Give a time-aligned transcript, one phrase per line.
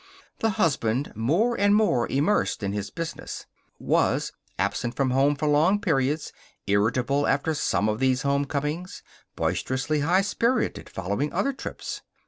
[0.39, 3.45] The husband, more and more immersed in his business,
[3.77, 6.33] was absent from home for long periods
[6.65, 9.03] irritable after some of these home comings;
[9.35, 12.01] boisterously high spirited following other trips.